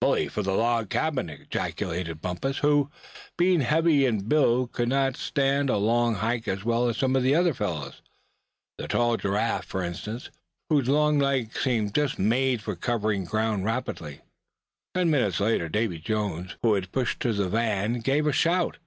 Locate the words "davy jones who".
15.68-16.72